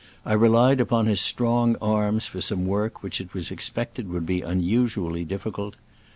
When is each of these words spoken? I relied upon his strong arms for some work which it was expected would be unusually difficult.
I 0.25 0.33
relied 0.33 0.81
upon 0.81 1.05
his 1.05 1.21
strong 1.21 1.75
arms 1.79 2.25
for 2.25 2.41
some 2.41 2.65
work 2.65 3.03
which 3.03 3.21
it 3.21 3.35
was 3.35 3.51
expected 3.51 4.09
would 4.09 4.25
be 4.25 4.41
unusually 4.41 5.23
difficult. 5.23 5.75